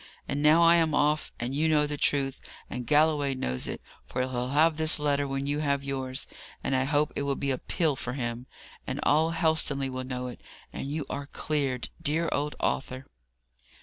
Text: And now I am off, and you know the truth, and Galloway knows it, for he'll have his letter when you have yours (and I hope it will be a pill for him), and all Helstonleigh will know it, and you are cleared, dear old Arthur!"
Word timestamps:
And 0.27 0.41
now 0.41 0.63
I 0.63 0.77
am 0.77 0.95
off, 0.95 1.31
and 1.39 1.53
you 1.53 1.69
know 1.69 1.85
the 1.85 1.95
truth, 1.95 2.41
and 2.71 2.87
Galloway 2.87 3.35
knows 3.35 3.67
it, 3.67 3.83
for 4.07 4.21
he'll 4.27 4.49
have 4.49 4.79
his 4.79 4.99
letter 4.99 5.27
when 5.27 5.45
you 5.45 5.59
have 5.59 5.83
yours 5.83 6.25
(and 6.63 6.75
I 6.75 6.85
hope 6.85 7.13
it 7.15 7.21
will 7.21 7.35
be 7.35 7.51
a 7.51 7.59
pill 7.59 7.95
for 7.95 8.13
him), 8.13 8.47
and 8.87 8.99
all 9.03 9.31
Helstonleigh 9.33 9.91
will 9.91 10.03
know 10.03 10.25
it, 10.25 10.41
and 10.73 10.89
you 10.89 11.05
are 11.07 11.27
cleared, 11.27 11.89
dear 12.01 12.29
old 12.31 12.55
Arthur!" 12.59 13.05